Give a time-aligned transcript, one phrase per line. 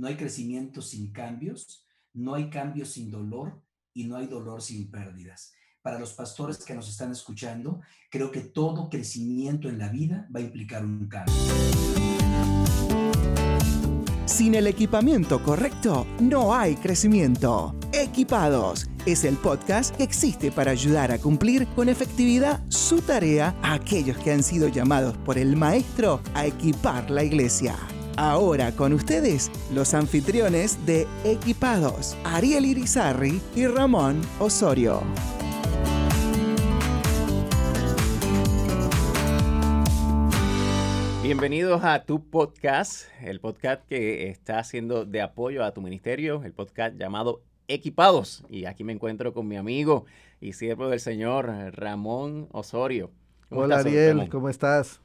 [0.00, 3.62] No hay crecimiento sin cambios, no hay cambios sin dolor
[3.92, 5.52] y no hay dolor sin pérdidas.
[5.82, 10.40] Para los pastores que nos están escuchando, creo que todo crecimiento en la vida va
[10.40, 11.34] a implicar un cambio.
[14.24, 17.76] Sin el equipamiento correcto, no hay crecimiento.
[17.92, 23.74] Equipados es el podcast que existe para ayudar a cumplir con efectividad su tarea a
[23.74, 27.76] aquellos que han sido llamados por el Maestro a equipar la iglesia.
[28.16, 35.02] Ahora con ustedes, los anfitriones de Equipados, Ariel Irizarri y Ramón Osorio.
[41.22, 46.52] Bienvenidos a tu podcast, el podcast que está haciendo de apoyo a tu ministerio, el
[46.52, 48.44] podcast llamado Equipados.
[48.50, 50.04] Y aquí me encuentro con mi amigo
[50.40, 53.10] y siervo del Señor, Ramón Osorio.
[53.50, 55.00] Hola Ariel, ¿cómo estás?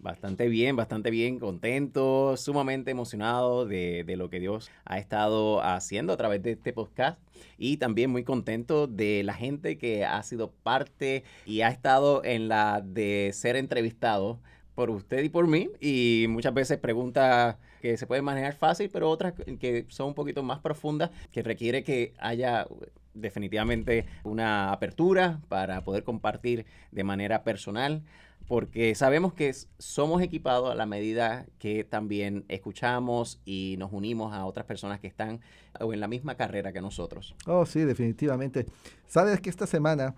[0.00, 6.16] Bastante bien, bastante bien, contento, sumamente emocionado de, lo que Dios ha estado haciendo a
[6.16, 7.18] través de este podcast
[7.58, 12.46] y también muy contento de la gente que ha sido parte y ha estado en
[12.46, 14.38] la de ser entrevistado
[14.76, 15.68] por usted y por mí.
[15.80, 20.44] Y muchas veces preguntas que se pueden manejar fácil, pero otras que son un poquito
[20.44, 22.68] más profundas, que requiere que haya
[23.14, 28.02] definitivamente una apertura para poder compartir de manera personal,
[28.48, 34.44] porque sabemos que somos equipados a la medida que también escuchamos y nos unimos a
[34.46, 35.40] otras personas que están
[35.78, 37.36] en la misma carrera que nosotros.
[37.46, 38.66] Oh, sí, definitivamente.
[39.06, 40.14] Sabes que esta semana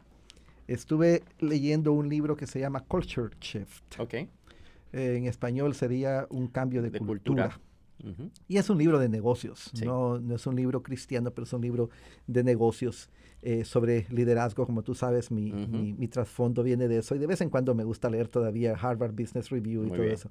[0.68, 3.98] estuve leyendo un libro que se llama Culture Shift.
[3.98, 4.14] Ok
[4.92, 7.60] eh, en español sería un cambio de, cultura.
[8.48, 11.60] Y es un libro de negocios, no, no, es un libro cristiano, pero es un
[11.60, 11.90] libro
[12.26, 13.10] de negocios
[13.42, 14.66] eh, sobre liderazgo.
[14.66, 17.84] Como tú sabes, mi, mi, trasfondo viene de eso y de vez en cuando me
[17.84, 20.30] gusta leer todavía Harvard Business Review y todo eso.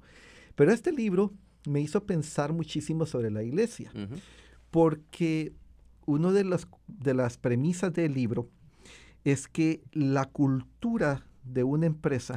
[0.54, 1.32] Pero este libro
[1.66, 3.92] me hizo pensar muchísimo sobre la iglesia,
[4.70, 5.52] porque
[6.06, 8.48] una de las, de las premisas del libro
[9.24, 12.36] es que la cultura de una empresa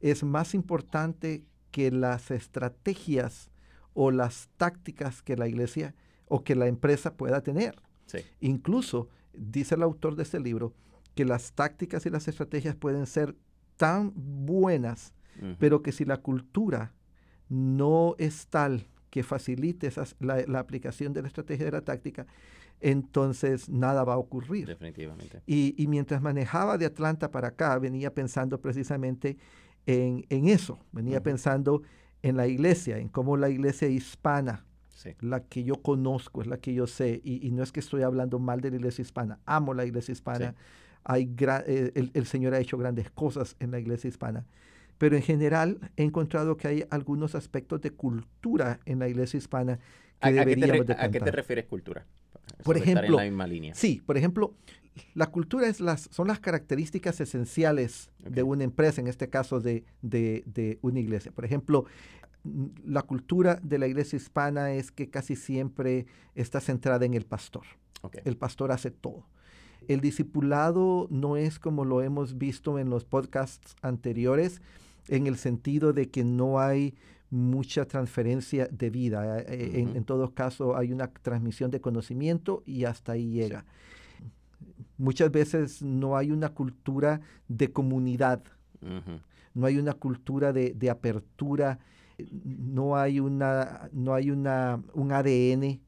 [0.00, 3.50] es más importante que las estrategias
[3.94, 5.94] o las tácticas que la iglesia
[6.26, 7.76] o que la empresa pueda tener.
[8.40, 10.74] Incluso dice el autor de este libro
[11.14, 13.36] que las tácticas y las estrategias pueden ser
[13.76, 15.12] tan buenas,
[15.58, 16.92] pero que si la cultura
[17.48, 19.90] no es tal que facilite
[20.20, 22.26] la, aplicación de la estrategia y de la táctica,
[22.80, 24.66] entonces nada va a ocurrir.
[24.66, 25.42] Definitivamente.
[25.46, 29.36] Y, y, mientras manejaba de Atlanta para acá, venía pensando precisamente
[29.86, 31.82] en, eso, venía pensando
[32.22, 34.64] en la iglesia, en cómo la iglesia hispana,
[35.20, 38.38] la que yo conozco, es la que yo sé, y, no es que estoy hablando
[38.38, 40.54] mal de la iglesia hispana, amo la iglesia hispana,
[41.04, 41.34] Hay
[41.66, 44.46] eh, el, Señor ha hecho grandes cosas en la iglesia hispana,
[44.98, 49.78] pero en general he encontrado que hay algunos aspectos de cultura en la iglesia hispana
[50.20, 52.06] que deberíamos ¿A qué te refieres cultura?
[52.62, 53.74] Por ejemplo, en la misma línea.
[53.74, 54.54] sí, por ejemplo,
[55.14, 59.84] la cultura es las, son las características esenciales de una empresa, en este caso de,
[60.82, 61.32] una iglesia.
[61.32, 61.86] Por ejemplo,
[62.84, 67.64] la cultura de la iglesia hispana es que casi siempre está centrada en el pastor.
[68.24, 69.26] El pastor hace todo.
[69.88, 74.60] El discipulado no es como lo hemos visto en los podcasts anteriores,
[75.08, 76.94] en el sentido de que no hay
[77.30, 79.40] mucha transferencia de vida.
[79.40, 83.64] Eh, eh, en, todo caso, hay una transmisión de conocimiento y hasta ahí llega
[85.02, 88.42] muchas veces no hay una cultura de comunidad,
[89.54, 91.80] no hay una cultura de, apertura,
[92.30, 95.80] no hay, una, no hay una, un ADN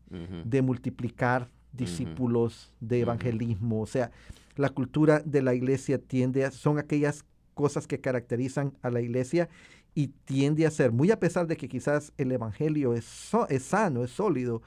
[0.45, 3.81] de multiplicar discípulos, de evangelismo.
[3.81, 4.11] O sea,
[4.57, 7.25] la cultura de la iglesia tiende a, son aquellas
[7.55, 9.49] cosas que caracterizan a la iglesia
[9.95, 14.03] y tiende a ser, muy a pesar de que quizás el evangelio es, es sano,
[14.05, 14.63] es sólido,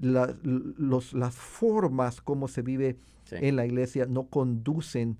[0.00, 2.96] los, las formas como se vive
[3.32, 5.18] en la iglesia no conducen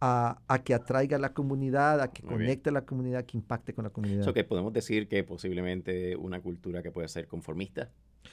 [0.00, 3.84] a, que atraiga a la comunidad, a que conecte a la comunidad, que impacte con
[3.84, 4.20] la comunidad.
[4.20, 7.90] Eso que podemos decir que posiblemente una cultura que puede ser conformista.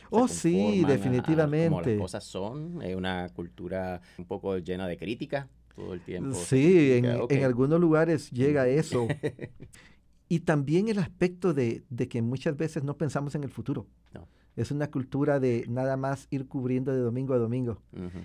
[0.09, 1.69] Oh, sí, definitivamente.
[1.69, 6.35] como las cosas son, es una cultura un poco llena de crítica todo el tiempo.
[6.35, 9.07] Sí, en, algunos lugares llega eso.
[10.29, 13.87] y también el aspecto de, de, que muchas veces no pensamos en el futuro.
[14.13, 17.81] No es una cultura de nada más ir cubriendo de domingo a domingo.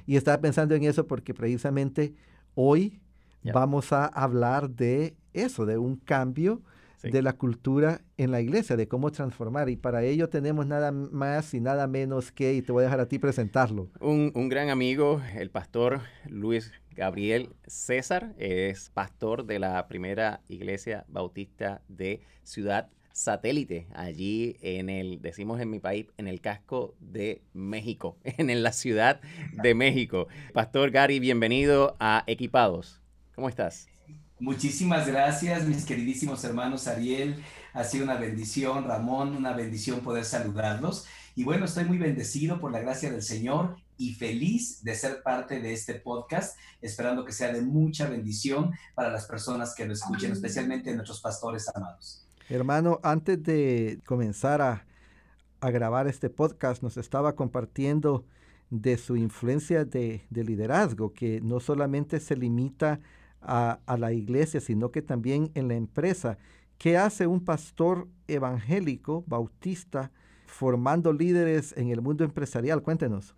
[0.06, 2.14] Y estaba pensando en eso porque precisamente
[2.54, 3.00] hoy
[3.42, 6.62] vamos a hablar de eso, de un cambio
[7.02, 9.68] de la cultura en la iglesia, de cómo transformar.
[9.68, 13.00] Y para ello tenemos nada más y nada menos que, y te voy a dejar
[13.00, 13.88] a ti presentarlo.
[14.00, 21.04] Un, un gran amigo, el pastor Luis Gabriel César, es pastor de la primera iglesia
[21.08, 27.42] bautista de Ciudad satélite allí en el, decimos en mi país, en el casco de
[27.52, 29.20] México, en la ciudad
[29.62, 30.28] de México.
[30.52, 32.99] Pastor Gary, bienvenido a Equipados.
[33.40, 33.86] ¿Cómo estás?
[34.38, 37.42] Muchísimas gracias, mis queridísimos hermanos Ariel.
[37.72, 41.06] Ha sido una bendición, Ramón, una bendición poder saludarlos.
[41.34, 45.58] Y bueno, estoy muy bendecido por la gracia del Señor y feliz de ser parte
[45.60, 50.32] de este podcast, esperando que sea de mucha bendición para las personas que lo escuchen,
[50.32, 52.26] especialmente nuestros pastores amados.
[52.50, 54.84] Hermano, antes de comenzar a,
[55.62, 58.26] grabar este podcast, nos estaba compartiendo
[58.68, 63.00] de su influencia de, liderazgo, que no solamente se limita a,
[63.40, 66.38] a, la iglesia, sino que también en la empresa.
[66.78, 70.10] ¿Qué hace un pastor evangélico, bautista,
[70.46, 72.82] formando líderes en el mundo empresarial?
[72.82, 73.34] Cuéntenos.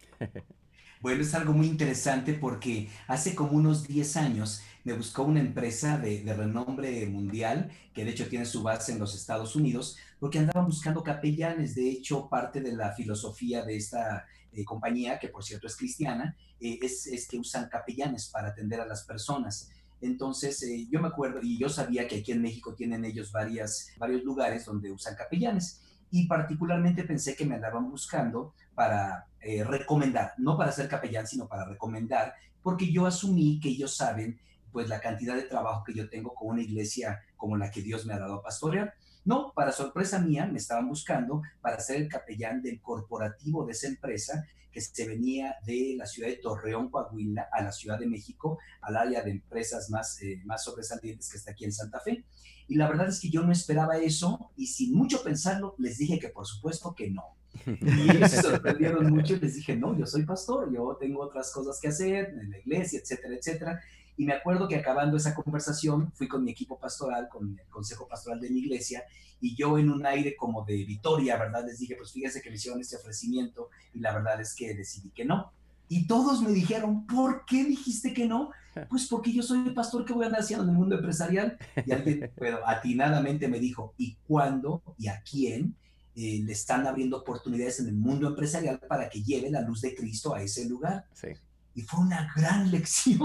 [1.02, 5.98] Bueno, es algo muy interesante porque hace como unos 10 años me buscó una empresa
[5.98, 10.66] de, renombre mundial, que de hecho tiene su base en los Estados Unidos, porque andaban
[10.66, 11.74] buscando capellanes.
[11.74, 16.36] De hecho, parte de la filosofía de esta eh, compañía, que por cierto es cristiana,
[16.60, 19.70] eh, es, es, que usan capellanes para atender a las personas.
[20.02, 23.92] Entonces, eh, yo me acuerdo, y yo sabía que aquí en México tienen ellos varias,
[23.98, 30.34] varios lugares donde usan capellanes y particularmente pensé que me andaban buscando para eh, recomendar,
[30.36, 34.38] no para ser capellán, sino para recomendar, porque yo asumí que ellos saben
[34.72, 38.04] pues la cantidad de trabajo que yo tengo con una iglesia como la que Dios
[38.04, 38.94] me ha dado a pastorear.
[39.24, 43.86] No, para sorpresa mía, me estaban buscando para ser el capellán del corporativo de esa
[43.86, 48.58] empresa que se venía de la ciudad de Torreón, Coahuila, a la Ciudad de México,
[48.80, 52.24] al área de empresas más, eh, más sobresalientes que está aquí en Santa Fe.
[52.68, 56.18] Y la verdad es que yo no esperaba eso y sin mucho pensarlo les dije
[56.18, 57.36] que por supuesto que no.
[57.66, 61.52] Y ellos se sorprendieron mucho y les dije, no, yo soy pastor, yo tengo otras
[61.52, 63.80] cosas que hacer en la iglesia, etcétera, etcétera.
[64.16, 68.06] Y me acuerdo que acabando esa conversación, fui con mi equipo pastoral, con el consejo
[68.06, 69.04] pastoral de mi iglesia,
[69.40, 71.64] y yo en un aire como de victoria, ¿verdad?
[71.66, 75.10] Les dije, pues fíjense que me hicieron este ofrecimiento, y la verdad es que decidí
[75.10, 75.52] que no.
[75.88, 78.50] Y todos me dijeron, ¿por qué dijiste que no?
[78.88, 81.58] Pues porque yo soy el pastor que voy a andar haciendo en el mundo empresarial.
[81.84, 85.76] Y alguien, pero atinadamente me dijo, ¿y cuándo y a quién
[86.16, 89.94] eh, le están abriendo oportunidades en el mundo empresarial para que lleve la luz de
[89.94, 91.04] Cristo a ese lugar?
[91.12, 91.28] Sí.
[91.74, 93.18] Y fue una gran lección.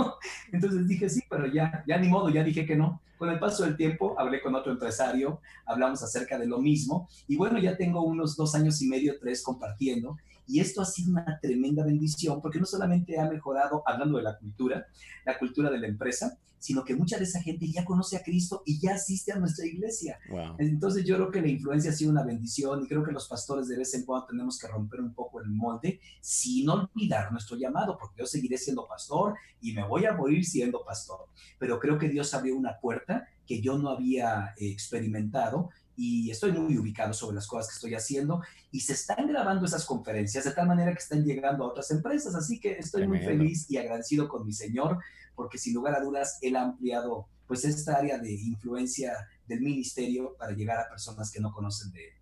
[0.52, 3.02] Entonces dije, sí, pero ya, ya ni modo, ya dije que no.
[3.18, 7.36] Con el paso del tiempo hablé con otro empresario, hablamos acerca de lo mismo y
[7.36, 11.40] bueno, ya tengo unos dos años y medio, tres compartiendo y esto ha sido una
[11.42, 14.86] tremenda bendición porque no solamente ha mejorado, hablando de la cultura,
[15.26, 18.64] la cultura de la empresa, sino que mucha de esa gente ya conoce a Cristo
[18.66, 20.20] y ya asiste a nuestra iglesia.
[20.58, 23.68] Entonces yo creo que la influencia ha sido una bendición y creo que los pastores
[23.68, 27.98] de vez en cuando tenemos que romper un poco el molde sin olvidar nuestro llamado,
[27.98, 31.28] porque yo seguiré siendo pastor y me voy a morir siendo pastor.
[31.60, 36.52] Pero creo que Dios abrió una puerta que yo no había eh, experimentado y estoy
[36.52, 40.52] muy ubicado sobre las cosas que estoy haciendo y se están grabando esas conferencias de
[40.52, 44.30] tal manera que están llegando a otras empresas, así que estoy muy feliz y agradecido
[44.30, 45.00] con mi Señor
[45.36, 50.36] porque sin lugar a dudas Él ha ampliado pues esta área de influencia del ministerio
[50.38, 52.14] para llegar a personas que no conocen de Él.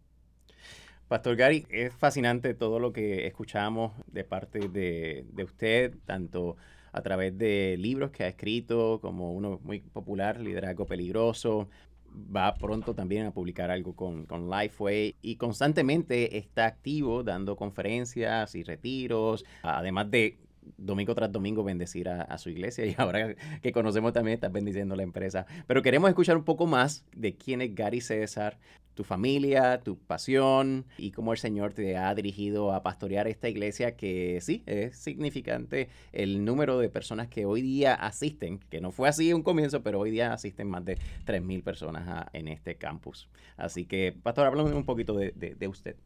[1.10, 6.56] Pastor Gary, es fascinante todo lo que escuchamos de parte de, de usted, tanto
[6.96, 11.68] a través de libros que ha escrito, como uno muy popular, Liderazgo Peligroso,
[12.16, 18.56] va pronto también a publicar algo con, con Lifeway y constantemente está activo dando conferencias
[18.56, 20.40] y retiros, además de
[20.78, 25.04] domingo tras domingo bendecir a, su iglesia y ahora que conocemos también está bendiciendo la
[25.04, 25.46] empresa.
[25.68, 28.58] Pero queremos escuchar un poco más de quién es Gary César,
[28.96, 33.96] tu familia, tu pasión y cómo el Señor te ha dirigido a pastorear esta iglesia
[33.96, 39.10] que sí, es significante el número de personas que hoy día asisten, que no fue
[39.10, 43.30] así un comienzo, pero hoy día asisten más de 3.000 personas en este campus.
[43.58, 45.98] Así que, pastor, háblame un poquito de, usted.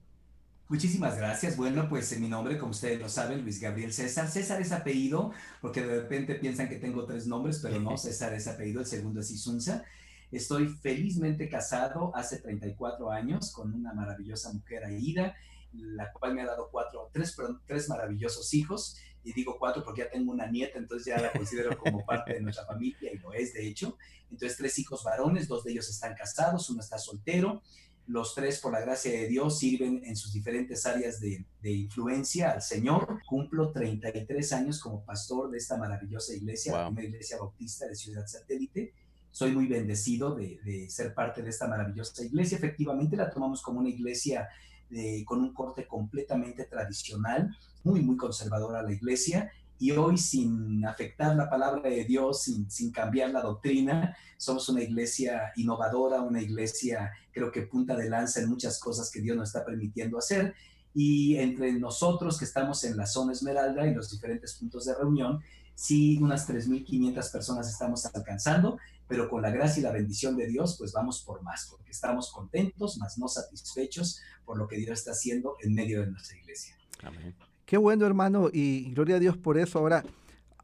[0.70, 1.58] Muchísimas gracias.
[1.58, 4.30] Bueno, pues mi nombre, como ustedes lo saben, Luis Gabriel César.
[4.30, 8.48] César es apellido, porque de repente piensan que tengo tres nombres, pero no, César es
[8.48, 9.84] apellido, el segundo es Isunza.
[10.32, 15.36] Estoy felizmente casado hace 34 años con una maravillosa mujer Aida,
[15.74, 18.96] la cual me ha dado cuatro, tres, perdón, tres maravillosos hijos.
[19.24, 22.42] Y digo cuatro porque ya tengo una nieta, entonces ya la considero como parte de
[22.42, 23.98] nuestra familia y lo es, de hecho.
[24.30, 27.64] Entonces, tres hijos varones, dos de ellos están casados, uno está soltero.
[28.10, 32.52] Los tres, por la gracia de Dios, sirven en sus diferentes áreas de, de, influencia
[32.52, 33.22] al Señor.
[33.26, 38.26] Cumplo 33 años como pastor de esta maravillosa iglesia, la primera iglesia bautista de Ciudad
[38.26, 38.94] Satélite
[39.32, 42.58] soy muy bendecido de, ser parte de esta maravillosa iglesia.
[42.58, 44.50] Efectivamente, la tomamos como una iglesia
[44.92, 49.52] eh, con un corte completamente tradicional, muy, muy conservadora la iglesia.
[49.80, 55.54] Y hoy sin afectar la palabra de Dios, sin, cambiar la doctrina, somos una iglesia
[55.56, 59.66] innovadora, una iglesia creo que punta de lanza en muchas cosas que Dios nos está
[59.66, 60.54] permitiendo hacer.
[60.94, 65.40] Y entre nosotros que estamos en la zona Esmeralda y los diferentes puntos de reunión,
[65.76, 70.76] sí, unas 3.500 personas estamos alcanzando, pero con la gracia y la bendición de Dios,
[70.78, 75.12] pues vamos por más, porque estamos contentos, más no satisfechos por lo que Dios está
[75.12, 76.76] haciendo en medio de nuestra iglesia.
[77.02, 77.34] Amén.
[77.70, 79.78] Qué bueno, hermano, y gloria a Dios por eso.
[79.78, 80.04] Ahora,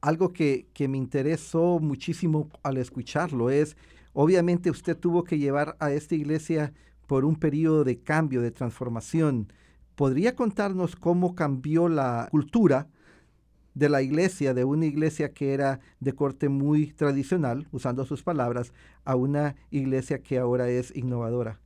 [0.01, 3.77] algo que, me interesó muchísimo al escucharlo es,
[4.13, 6.73] obviamente usted tuvo que llevar a esta iglesia
[7.05, 9.53] por un periodo de cambio, de transformación.
[9.93, 12.87] ¿Podría contarnos cómo cambió la cultura
[13.75, 18.73] de la iglesia, de una iglesia que era de corte muy tradicional, usando sus palabras,
[19.03, 21.59] a una iglesia que ahora es innovadora?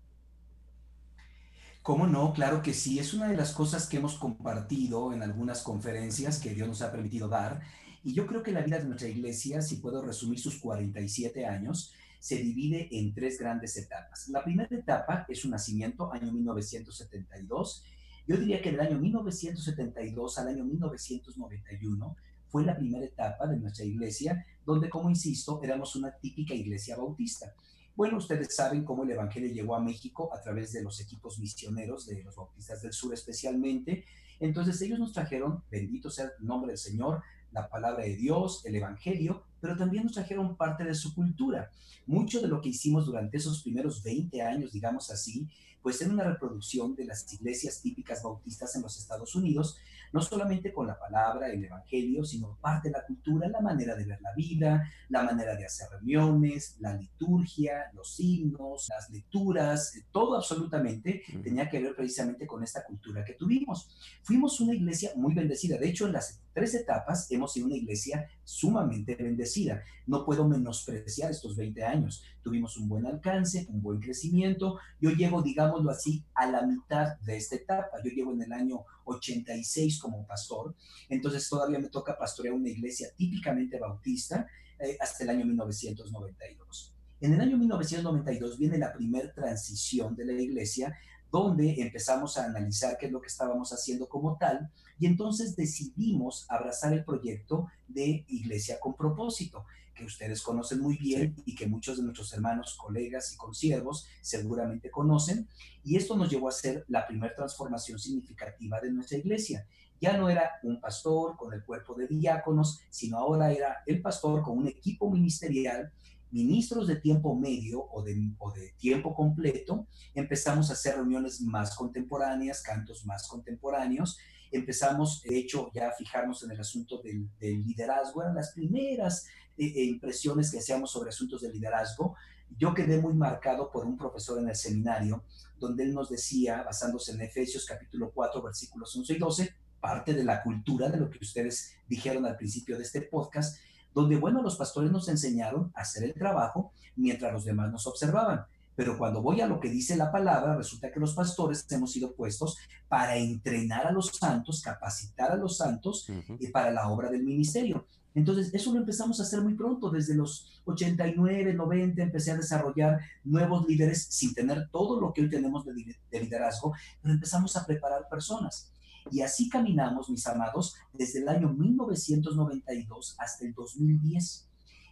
[1.90, 2.34] ¿Cómo no?
[2.34, 3.00] Claro que sí.
[3.00, 6.92] Es una de las cosas que hemos compartido en algunas conferencias que Dios nos ha
[6.92, 7.62] permitido dar.
[8.04, 11.92] Y yo creo que la vida de nuestra iglesia, si puedo resumir sus 47 años,
[12.20, 14.30] se divide en tres grandes etapas.
[14.30, 17.84] La primera etapa es su nacimiento, año 1972.
[18.28, 22.16] Yo diría que del año 1972 al año 1991
[22.50, 27.56] fue la primera etapa de nuestra iglesia, donde, como insisto, éramos una típica iglesia bautista.
[28.00, 32.06] Bueno, ustedes saben cómo el Evangelio llegó a México a través de los equipos misioneros
[32.06, 34.06] de los bautistas del sur especialmente.
[34.40, 38.78] Entonces ellos nos trajeron, bendito sea el nombre del Señor, la palabra de Dios, el
[38.78, 41.70] Evangelio, pero también nos trajeron parte de su cultura.
[42.06, 45.48] Mucho de lo que hicimos durante esos primeros 20 años, digamos así,
[45.82, 49.78] pues era una reproducción de las iglesias típicas bautistas en los Estados Unidos,
[50.12, 54.06] no solamente con la palabra, el evangelio, sino parte de la cultura, la manera de
[54.06, 60.06] ver la vida, la manera de hacer reuniones, la liturgia, los himnos, las lecturas, eh,
[60.12, 63.96] todo absolutamente tenía que ver precisamente con esta cultura que tuvimos.
[64.24, 68.28] Fuimos una iglesia muy bendecida, de hecho en las tres etapas hemos sido una iglesia
[68.50, 69.84] sumamente bendecida.
[70.08, 72.24] No puedo menospreciar estos 20 años.
[72.42, 74.80] Tuvimos un buen alcance, un buen crecimiento.
[75.00, 77.98] Yo llego, digámoslo así, a la mitad de esta etapa.
[78.04, 80.76] Yo llego en el año 86 como pastor,
[81.10, 84.48] entonces todavía me toca pastorear una iglesia típicamente bautista
[84.80, 86.96] eh, hasta el año 1992.
[87.22, 90.98] En el año 1992 viene la primera transición de la iglesia
[91.32, 96.46] donde empezamos a analizar qué es lo que estábamos haciendo como tal y entonces decidimos
[96.50, 101.98] abrazar el proyecto de Iglesia con propósito, que ustedes conocen muy bien y que muchos
[101.98, 105.48] de nuestros hermanos, colegas y consiervos seguramente conocen.
[105.84, 109.68] Y esto nos llevó a ser la primera transformación significativa de nuestra iglesia.
[110.02, 114.42] Ya no era un pastor con el cuerpo de diáconos, sino ahora era el pastor
[114.42, 115.92] con un equipo ministerial
[116.32, 122.62] ministros de tiempo medio o de, de, tiempo completo, empezamos a hacer reuniones más contemporáneas,
[122.62, 124.18] cantos más contemporáneos,
[124.52, 129.66] empezamos, de hecho, ya a fijarnos en el asunto del, liderazgo, eran las primeras eh,
[129.66, 132.16] eh, impresiones que hacíamos sobre asuntos de liderazgo.
[132.58, 135.24] Yo quedé muy marcado por un profesor en el seminario,
[135.60, 140.24] donde él nos decía, basándose en Efesios capítulo 4, versículos 11 y 12, parte de
[140.24, 143.60] la cultura de lo que ustedes dijeron al principio de este podcast,
[143.94, 148.46] donde, bueno, los pastores nos enseñaron a hacer el trabajo mientras los demás nos observaban.
[148.76, 152.14] Pero cuando voy a lo que dice la palabra, resulta que los pastores hemos sido
[152.14, 156.08] puestos para entrenar a los santos, capacitar a los santos
[156.40, 157.86] y para la obra del ministerio.
[158.16, 163.00] Entonces, eso lo empezamos a hacer muy pronto, desde los 89, 90, empecé a desarrollar
[163.24, 167.66] nuevos líderes sin tener todo lo que hoy tenemos de, de liderazgo, pero empezamos a
[167.66, 168.72] preparar personas.
[169.12, 174.48] Y así caminamos, mis amados, desde el año 1992 hasta el 2010.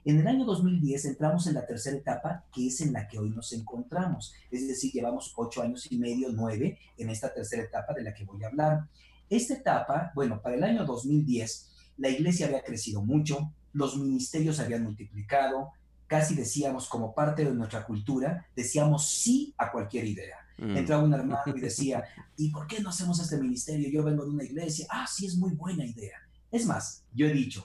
[0.06, 3.30] En el año 2010 entramos en la tercera etapa, que es en la que hoy
[3.30, 4.34] nos encontramos.
[4.50, 8.24] Es decir, llevamos ocho años y medio, nueve, en esta tercera etapa de la que
[8.24, 8.88] voy a hablar.
[9.30, 14.84] Esta etapa, bueno, para el año 2010, la iglesia había crecido mucho, los ministerios habían
[14.84, 15.74] multiplicado,
[16.08, 20.38] casi decíamos como parte de nuestra cultura, decíamos sí a cualquier idea.
[20.58, 20.78] Mm.
[20.78, 22.04] Entraba un hermano y decía,
[22.36, 23.90] ¿y por qué no hacemos este ministerio?
[23.90, 24.88] Yo vengo de una iglesia.
[24.90, 26.18] Ah, sí, es muy buena idea.
[26.52, 27.64] Es más, yo he dicho,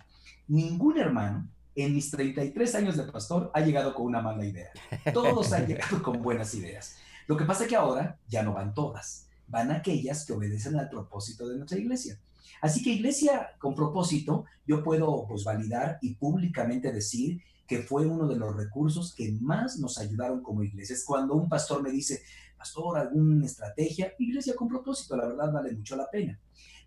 [0.48, 4.70] ningún hermano en mis 33 años de pastor ha llegado con una mala idea.
[5.14, 6.96] Todos han llegado con buenas ideas.
[7.26, 10.90] Lo que pasa es que ahora ya no van todas, van aquellas que obedecen al
[10.90, 12.18] propósito de nuestra iglesia.
[12.60, 18.28] Así que iglesia con propósito, yo puedo pues validar y públicamente decir que fue uno
[18.28, 21.04] de los recursos que más nos ayudaron como iglesias.
[21.06, 22.22] Cuando un pastor me dice,
[22.62, 26.38] pastor, alguna estrategia, iglesia con propósito, la verdad vale mucho la pena.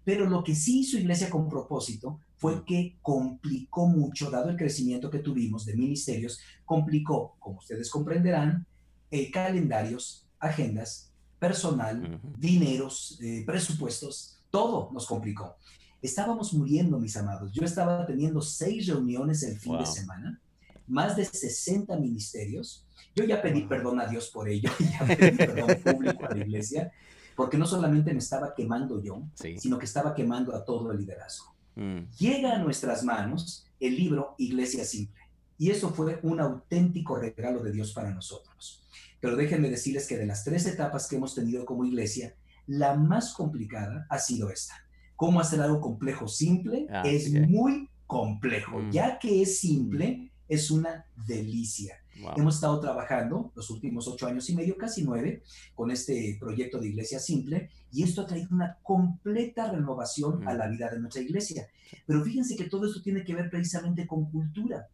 [0.06, 2.66] Pero lo que sí hizo iglesia con propósito fue mm.
[2.66, 8.66] que complicó mucho, dado el crecimiento que tuvimos de ministerios, complicó, como ustedes comprenderán,
[9.12, 15.58] eh, calendarios, agendas, personal, dineros, eh, presupuestos, todo nos complicó.
[16.02, 17.52] Estábamos muriendo, mis amados.
[17.52, 20.40] Yo estaba teniendo seis reuniones el fin de semana,
[20.88, 22.86] más de 60 ministerios.
[23.16, 26.92] Yo ya pedí perdón a Dios por ello, ya pedí perdón público a la iglesia,
[27.36, 29.24] porque no solamente me estaba quemando yo,
[29.58, 31.56] sino que estaba quemando a todo el liderazgo.
[31.76, 32.10] Mm.
[32.18, 35.22] Llega a nuestras manos el libro Iglesia Simple,
[35.58, 38.84] y eso fue un auténtico regalo de Dios para nosotros.
[39.22, 42.36] Pero déjenme decirles que de las tres etapas que hemos tenido como iglesia,
[42.68, 48.80] la más complicada ha sido esta cómo hacer algo complejo simple ah, es muy complejo.
[48.80, 48.92] Mm.
[48.92, 51.98] Ya que es simple, es una delicia.
[52.38, 56.88] Hemos estado trabajando los últimos ocho años y medio, casi nueve, con este proyecto de
[56.88, 61.68] Iglesia Simple, y esto ha traído una completa renovación a la vida de nuestra iglesia.
[62.06, 64.88] Pero fíjense que todo esto tiene que ver precisamente con cultura.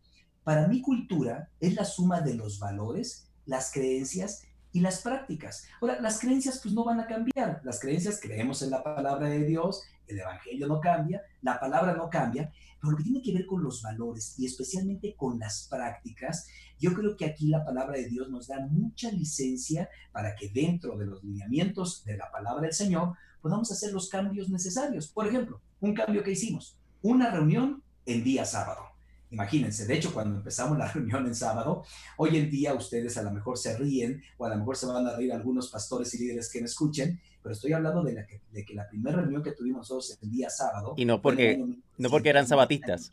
[0.43, 4.43] Para mí cultura es la suma de los valores, las creencias
[4.74, 5.66] y las prácticas.
[5.82, 7.62] Ahora, las creencias pues no van a cambiar.
[7.63, 12.10] Las creencias creemos en la palabra de Dios, el Evangelio no cambia, la palabra no
[12.10, 16.48] cambia, pero lo que tiene que ver con los valores y especialmente con las prácticas,
[16.80, 20.98] yo creo que aquí la palabra de Dios nos da mucha licencia para que dentro
[20.98, 25.08] de los lineamientos de la palabra del Señor podamos hacer los cambios necesarios.
[25.08, 28.90] Por ejemplo, un cambio que hicimos, una reunión el día sábado.
[29.31, 31.83] Imagínense, de hecho, cuando empezamos la reunión en sábado,
[32.17, 35.07] hoy en día ustedes a lo mejor se ríen o a lo mejor se van
[35.07, 38.41] a reír algunos pastores y líderes que me escuchen, pero estoy hablando de, la que,
[38.51, 40.93] de que la primera reunión que tuvimos nosotros el día sábado.
[40.97, 41.63] Y no porque,
[41.97, 43.11] no porque eran sabatistas.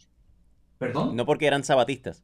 [0.78, 1.16] ¿Perdón?
[1.16, 2.22] No porque eran sabatistas.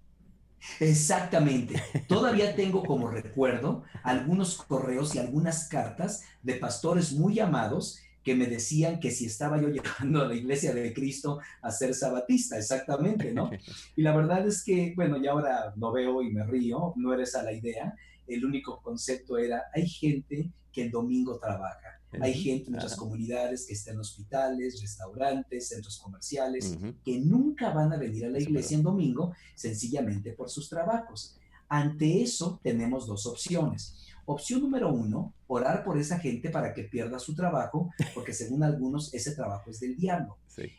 [0.80, 1.82] Exactamente.
[2.08, 8.46] Todavía tengo como recuerdo algunos correos y algunas cartas de pastores muy amados que me
[8.46, 9.68] decían que si estaba yo
[10.00, 13.50] llegando a la iglesia de Cristo a ser sabatista, exactamente, ¿no?
[13.96, 17.34] Y la verdad es que, bueno, ya ahora lo veo y me río, no eres
[17.34, 17.94] a la idea,
[18.26, 23.66] el único concepto era, hay gente que el domingo trabaja, hay gente en nuestras comunidades
[23.66, 28.76] que está en hospitales, restaurantes, centros comerciales, que nunca van a venir a la iglesia
[28.76, 31.36] en domingo sencillamente por sus trabajos.
[31.68, 34.06] Ante eso tenemos dos opciones.
[34.26, 39.12] Opción número uno, orar por esa gente para que pierda su trabajo, porque según algunos
[39.12, 40.38] ese trabajo es del diablo.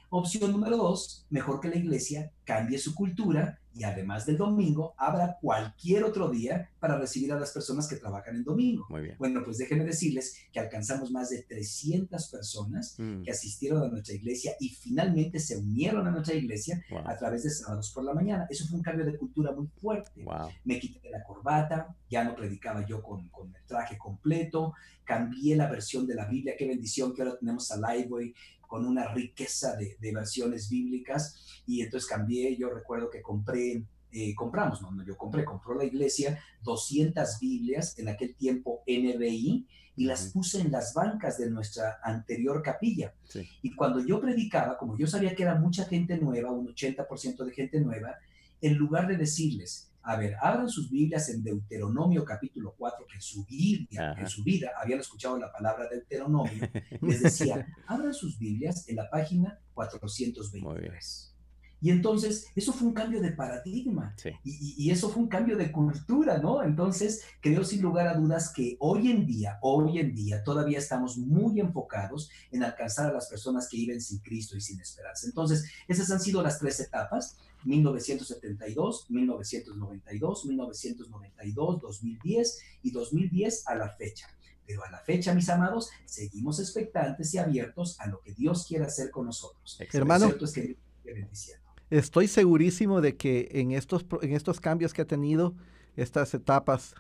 [0.09, 5.37] Opción número dos, mejor que la iglesia cambie su cultura y además del domingo, habrá
[5.41, 8.85] cualquier otro día para recibir a las personas que trabajan en domingo.
[8.89, 9.15] Muy bien.
[9.19, 13.23] Bueno, pues déjenme decirles que alcanzamos más de 300 personas mm.
[13.23, 17.49] que asistieron a nuestra iglesia y finalmente se unieron a nuestra iglesia a través de
[17.49, 18.47] sábados por la mañana.
[18.49, 20.25] Eso fue un cambio de cultura muy fuerte.
[20.63, 24.73] Me quité la corbata, ya no predicaba yo con, con el traje completo,
[25.03, 28.33] cambié la versión de la Biblia, qué bendición que ahora tenemos a Liveway
[28.67, 31.63] con una riqueza de, versiones bíblicas.
[31.65, 36.39] Y entonces cambié, yo recuerdo que compré, eh, compramos, no, yo compré, compró la iglesia
[36.63, 42.61] 200 Biblias en aquel tiempo NBI y las puse en las bancas de nuestra anterior
[42.61, 43.13] capilla.
[43.61, 47.53] Y cuando yo predicaba, como yo sabía que era mucha gente nueva, un 80% de
[47.53, 48.15] gente nueva,
[48.61, 53.21] en lugar de decirles, a ver, abran sus Biblias en Deuteronomio capítulo 4, que en
[53.21, 56.69] su Biblia, en su vida habían escuchado la palabra Deuteronomio,
[57.01, 61.34] les decía, abran sus Biblias en la página 423.
[61.85, 66.39] Y entonces, eso fue un cambio de paradigma y, eso fue un cambio de cultura,
[66.39, 66.63] ¿no?
[66.63, 71.15] Entonces, creo sin lugar a dudas que hoy en día, hoy en día, todavía estamos
[71.15, 75.27] muy enfocados en alcanzar a las personas que viven sin Cristo y sin esperanza.
[75.27, 77.37] Entonces, esas han sido las tres etapas.
[77.65, 84.27] 1972, 1992, 1992, 2010 y 2010 a la fecha.
[84.65, 88.85] Pero a la fecha, mis amados, seguimos expectantes y abiertos a lo que Dios quiere
[88.85, 89.77] hacer con nosotros.
[89.91, 90.33] Hermano,
[91.89, 95.55] estoy segurísimo de que en estos, en estos cambios que ha tenido,
[95.95, 96.95] estas etapas,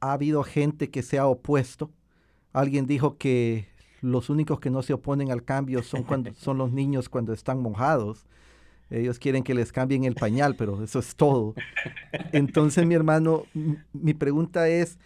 [0.00, 1.90] ha habido gente que se ha opuesto.
[2.52, 3.68] Alguien dijo que
[4.00, 7.60] los únicos que no se oponen al cambio son, cuando, son los niños cuando están
[7.60, 8.26] mojados.
[8.90, 11.54] Ellos quieren que les cambien el pañal, pero eso es todo.
[12.32, 13.44] Entonces, mi hermano,
[13.92, 14.98] mi pregunta es,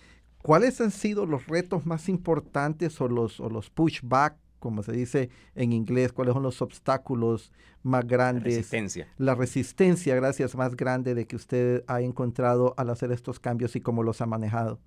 [0.42, 4.36] ¿cuáles han sido los retos más importantes o los, o los pushback,
[4.66, 6.12] como se dice en inglés?
[6.12, 7.52] ¿Cuáles son los obstáculos
[7.84, 8.44] más grandes?
[8.44, 9.08] La resistencia.
[9.16, 13.80] La resistencia, gracias, más grande de que usted ha encontrado al hacer estos cambios y
[13.80, 14.80] cómo los ha manejado.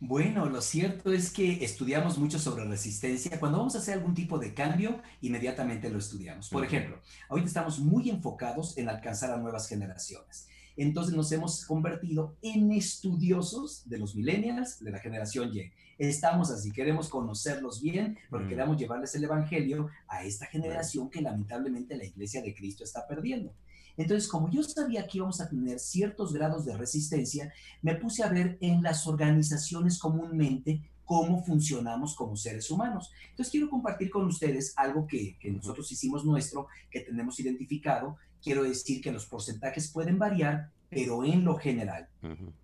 [0.00, 3.38] Bueno, lo cierto es que estudiamos mucho sobre resistencia.
[3.38, 6.50] Cuando vamos a hacer algún tipo de cambio, inmediatamente lo estudiamos.
[6.50, 10.48] Por ejemplo, ahorita estamos muy enfocados en alcanzar a nuevas generaciones.
[10.76, 15.72] Entonces nos hemos convertido en estudiosos de los millennials, de la generación Y.
[15.98, 21.96] Estamos así, queremos conocerlos bien porque queremos llevarles el Evangelio a esta generación que lamentablemente
[21.96, 23.54] la Iglesia de Cristo está perdiendo.
[23.96, 28.28] Entonces, como yo sabía que íbamos a tener ciertos grados de resistencia, me puse a
[28.28, 33.10] ver en las organizaciones comúnmente cómo funcionamos como seres humanos.
[33.30, 38.16] Entonces quiero compartir con ustedes algo que, nosotros hicimos nuestro, que tenemos identificado.
[38.42, 42.08] Quiero decir que los porcentajes pueden variar, pero en lo general,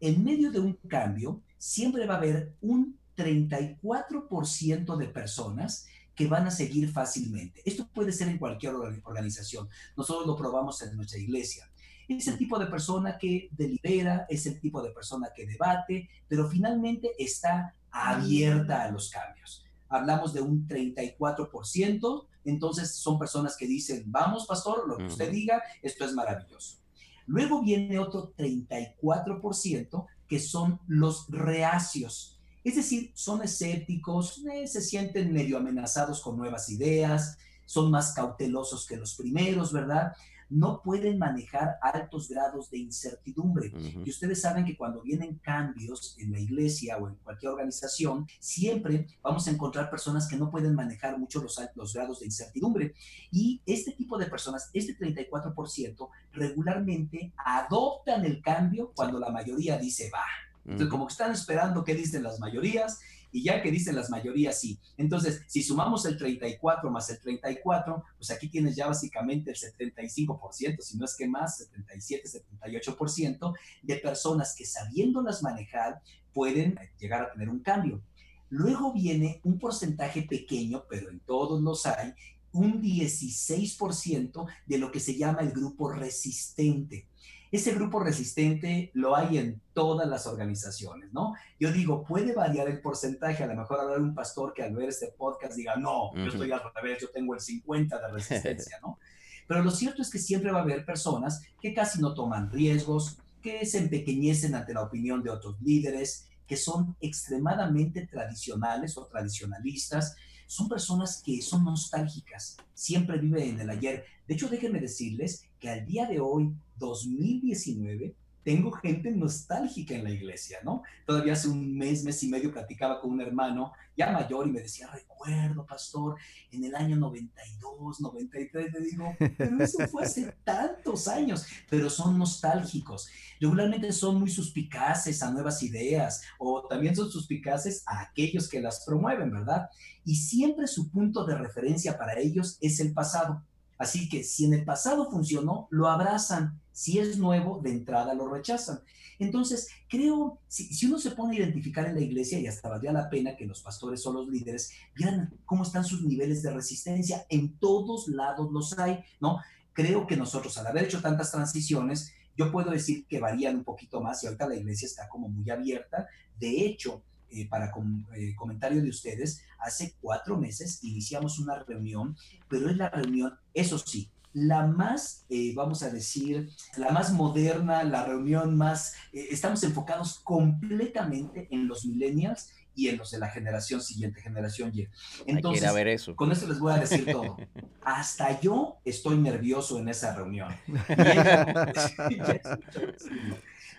[0.00, 6.46] en medio de un cambio, siempre va a haber un 34% de personas que van
[6.46, 7.62] a seguir fácilmente.
[7.64, 9.68] Esto puede ser en cualquier organización.
[9.96, 11.70] Nosotros lo probamos en nuestra iglesia.
[12.08, 16.48] Es el tipo de persona que delibera, es el tipo de persona que debate, pero
[16.48, 19.64] finalmente está abierta a los cambios.
[19.88, 25.62] Hablamos de un 34%, entonces son personas que dicen, vamos, pastor, lo que usted diga,
[25.82, 26.78] esto es maravilloso.
[27.26, 32.31] Luego viene otro 34% que son los reacios.
[32.64, 38.86] Es decir, son escépticos, eh, se sienten medio amenazados con nuevas ideas, son más cautelosos
[38.86, 40.12] que los primeros, ¿verdad?
[40.52, 43.72] no pueden manejar altos grados de incertidumbre.
[44.04, 49.06] Y ustedes saben que cuando vienen cambios en la iglesia o en cualquier organización, siempre
[49.22, 52.94] vamos a encontrar personas que no pueden manejar mucho los altos grados de incertidumbre.
[53.30, 60.10] Y este tipo de personas, este 34%, regularmente adoptan el cambio cuando la mayoría dice
[60.12, 60.51] va.
[60.64, 63.00] Entonces, como que están esperando qué dicen las mayorías
[63.32, 64.78] y ya que dicen las mayorías sí.
[64.96, 70.80] Entonces, si sumamos el 34 más el 34, pues aquí tienes ya básicamente el 75%,
[70.80, 76.00] si no es que más, 77, 78% de personas que sabiéndolas manejar
[76.32, 78.02] pueden llegar a tener un cambio.
[78.50, 82.12] Luego viene un porcentaje pequeño, pero en todos los hay,
[82.52, 87.06] un 16% de lo que se llama el grupo resistente.
[87.52, 91.34] Ese grupo resistente lo hay en todas las organizaciones, ¿no?
[91.60, 94.88] Yo digo, puede variar el porcentaje, a lo mejor habrá un pastor que al ver
[94.88, 98.98] este podcast diga, no, yo estoy al revés, yo tengo el 50 de resistencia, ¿no?
[99.46, 103.18] Pero lo cierto es que siempre va a haber personas que casi no toman riesgos,
[103.42, 110.16] que se empequeñecen ante la opinión de otros líderes, que son extremadamente tradicionales o tradicionalistas,
[110.52, 114.04] son personas que son nostálgicas, siempre viven en el ayer.
[114.28, 120.10] De hecho, déjenme decirles que al día de hoy, 2019, tengo gente nostálgica en la
[120.10, 120.82] iglesia, ¿no?
[121.06, 124.60] Todavía hace un mes, mes y medio platicaba con un hermano ya mayor y me
[124.60, 126.16] decía, recuerdo, pastor,
[126.50, 132.18] en el año 92, 93, le digo, pero eso fue hace tantos años, pero son
[132.18, 133.08] nostálgicos.
[133.40, 138.84] Regularmente son muy suspicaces a nuevas ideas o también son suspicaces a aquellos que las
[138.84, 139.68] promueven, ¿verdad?
[140.04, 143.44] Y siempre su punto de referencia para ellos es el pasado.
[143.78, 146.61] Así que si en el pasado funcionó, lo abrazan.
[146.72, 148.80] Si es nuevo, de entrada lo rechazan.
[149.18, 153.10] Entonces, creo, si, uno se pone a identificar en la iglesia, y hasta valdría la
[153.10, 157.26] pena que los pastores o los líderes vieran cómo están sus niveles de resistencia.
[157.28, 159.40] En todos lados los hay, ¿no?
[159.72, 164.00] Creo que nosotros, al haber hecho tantas transiciones, yo puedo decir que varían un poquito
[164.00, 166.08] más y ahorita la iglesia está como muy abierta.
[166.38, 167.72] De hecho, eh, para
[168.14, 172.16] eh, comentario de ustedes, hace cuatro meses iniciamos una reunión,
[172.48, 177.84] pero es la reunión, eso sí, la más, eh, vamos a decir, la más moderna,
[177.84, 183.80] la reunión más, estamos enfocados completamente en los millennials y en los de la generación
[183.82, 184.88] siguiente, generación Y.
[185.26, 186.16] Entonces, ver eso.
[186.16, 187.36] con eso les voy a decir todo.
[187.82, 190.54] Hasta yo estoy nervioso en esa reunión.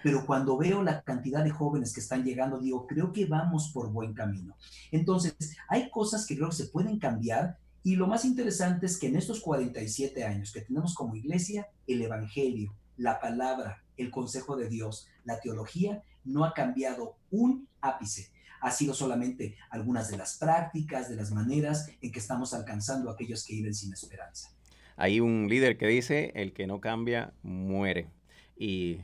[0.04, 3.90] pero cuando veo la cantidad de jóvenes que están llegando, digo, creo que vamos por
[3.92, 4.56] buen camino.
[4.92, 5.36] Entonces,
[5.70, 9.16] hay cosas que creo que se pueden cambiar y lo más interesante es que en
[9.16, 15.08] estos 47 años que tenemos como iglesia, el Evangelio, la palabra, el consejo de Dios,
[15.24, 18.32] la teología, no ha cambiado un ápice.
[18.62, 23.14] Ha sido solamente algunas de las prácticas, de las maneras en que estamos alcanzando a
[23.14, 24.50] aquellos que viven sin esperanza.
[24.96, 28.10] Hay un líder que dice, el que no cambia, muere.
[28.56, 29.00] Y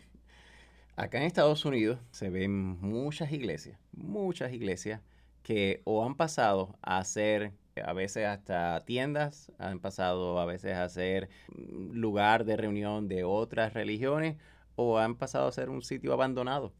[0.99, 4.99] Acá en Estados Unidos se ven muchas iglesias, muchas iglesias
[5.43, 10.89] que o han pasado a ser a veces hasta tiendas, han pasado a veces a
[10.89, 14.37] ser mm, lugar de reunión de otras religiones
[14.75, 16.73] o han pasado a ser un sitio abandonado.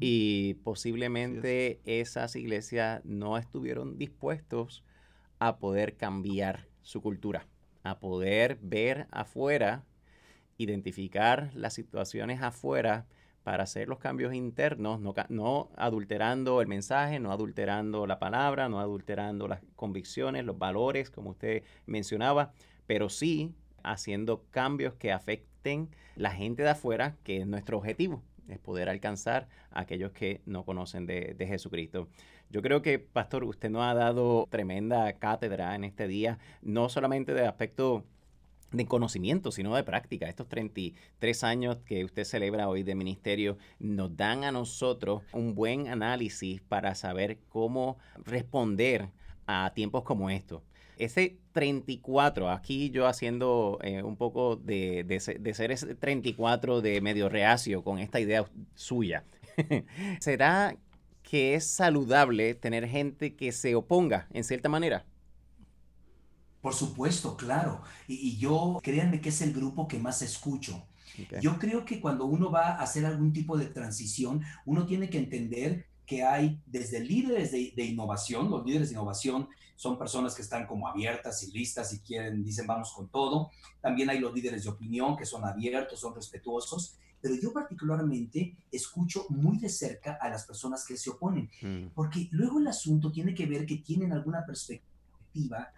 [0.00, 4.84] Y posiblemente esas iglesias no estuvieron dispuestos
[5.38, 7.46] a poder cambiar su cultura,
[7.84, 9.84] a poder ver afuera,
[10.58, 13.06] identificar las situaciones afuera
[13.46, 19.46] para hacer los cambios internos, no, adulterando el mensaje, no adulterando la palabra, no adulterando
[19.46, 22.50] las convicciones, los valores, como usted mencionaba,
[22.88, 23.54] pero sí
[23.84, 29.46] haciendo cambios que afecten la gente de afuera, que es nuestro objetivo, es poder alcanzar
[29.70, 32.08] a aquellos que no conocen de, de Jesucristo.
[32.50, 37.32] Yo creo que, Pastor, usted nos ha dado tremenda cátedra en este día, no solamente
[37.32, 38.02] de aspecto
[38.72, 40.28] de conocimiento, sino de práctica.
[40.28, 45.88] Estos 33 años que usted celebra hoy de ministerio nos dan a nosotros un buen
[45.88, 49.10] análisis para saber cómo responder
[49.46, 50.62] a tiempos como estos.
[50.98, 57.28] Ese 34, aquí yo haciendo eh, un poco de, de, ser ese 34 de medio
[57.28, 59.24] reacio con esta idea suya,
[60.20, 60.76] ¿será
[61.22, 65.04] que es saludable tener gente que se oponga en cierta manera?
[66.66, 67.82] Por supuesto, claro.
[68.08, 70.84] Y, yo, créanme que es el grupo que más escucho.
[71.40, 75.18] Yo creo que cuando uno va a hacer algún tipo de transición, uno tiene que
[75.18, 80.66] entender que hay desde líderes de, innovación, los líderes de innovación son personas que están
[80.66, 83.52] como abiertas y listas y quieren, dicen vamos con todo.
[83.80, 89.26] También hay los líderes de opinión que son abiertos, son respetuosos, pero yo particularmente escucho
[89.28, 91.90] muy de cerca a las personas que se oponen, mm.
[91.94, 95.72] porque luego el asunto tiene que ver que tienen alguna perspectiva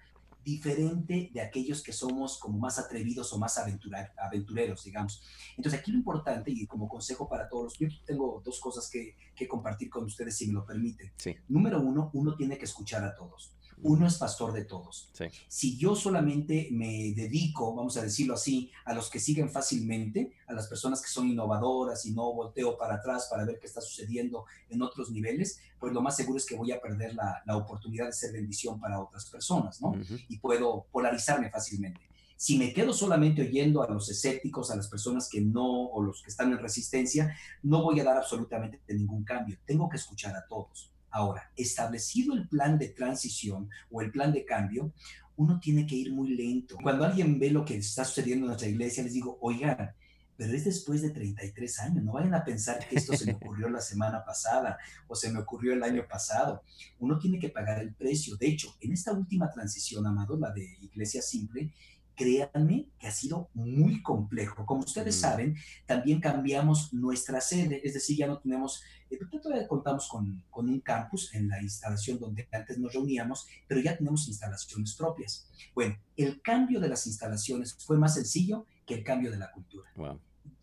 [0.44, 5.22] diferente de aquellos que somos como más atrevidos o más aventureros, digamos.
[5.56, 9.46] Entonces aquí lo importante y como consejo para todos, yo tengo dos cosas que, que
[9.46, 11.12] compartir con ustedes si me lo permiten.
[11.48, 15.10] Número uno, uno tiene que escuchar a todos uno es pastor de todos.
[15.48, 20.52] Si yo solamente me dedico, vamos a decirlo así, a los que siguen fácilmente, a
[20.52, 24.44] las personas que son innovadoras y no volteo para atrás para ver qué está sucediendo
[24.68, 28.12] en otros niveles, pues lo más seguro es que voy a perder la, oportunidad de
[28.12, 29.94] ser bendición para otras personas, ¿no?
[30.28, 32.00] Y puedo polarizarme fácilmente.
[32.36, 36.22] Si me quedo solamente oyendo a los escépticos, a las personas que no, o los
[36.22, 39.58] que están en resistencia, no voy a dar absolutamente ningún cambio.
[39.66, 40.92] Tengo que escuchar a todos.
[41.10, 44.92] Ahora, establecido el plan de transición o el plan de cambio,
[45.36, 46.76] uno tiene que ir muy lento.
[46.82, 49.94] Cuando alguien ve lo que está sucediendo en nuestra iglesia, les digo, oigan,
[50.38, 53.68] pero es después de 33 años, no vayan a pensar que esto se me ocurrió
[53.68, 56.62] la semana pasada o se me ocurrió el año pasado.
[57.00, 58.36] Uno tiene que pagar el precio.
[58.36, 61.72] De hecho, en esta última transición, Amado, la de Iglesia Simple,
[62.18, 64.66] créanme que ha sido muy complejo.
[64.66, 65.20] Como ustedes mm.
[65.20, 70.68] saben, también cambiamos nuestra sede, es decir, ya no tenemos, eh, todavía contamos con, con,
[70.68, 75.48] un campus en la instalación donde antes nos reuníamos, pero ya tenemos instalaciones propias.
[75.74, 79.88] Bueno, el cambio de las instalaciones fue más sencillo que el cambio de la cultura.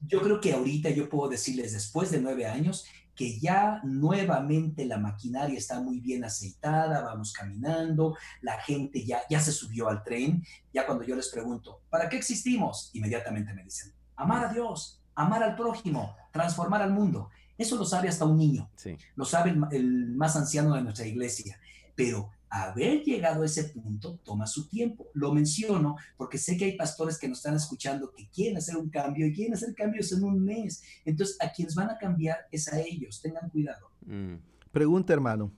[0.02, 2.86] Yo creo que ahorita yo puedo decirles, después de nueve años,
[3.16, 9.40] que ya nuevamente la maquinaria está muy bien aceitada, vamos caminando, la gente ya, ya
[9.40, 12.90] se subió al tren, ya cuando yo les pregunto, ¿para qué existimos?
[12.94, 17.30] Inmediatamente me dicen, amar a Dios, amar al prójimo, transformar al mundo.
[17.58, 18.70] Eso lo sabe hasta un niño,
[19.16, 21.58] lo sabe el, el más anciano de nuestra iglesia,
[21.96, 22.32] pero
[22.64, 25.08] haber llegado a ese punto toma su tiempo.
[25.14, 28.90] Lo menciono porque sé que hay pastores que nos están escuchando que quieren hacer un
[28.90, 30.82] cambio y quieren hacer cambios en un mes.
[31.04, 33.22] Entonces, a quienes van a cambiar es a ellos.
[33.22, 33.90] Tengan cuidado.
[34.06, 34.36] Mm.
[34.72, 35.52] Pregunta, hermano.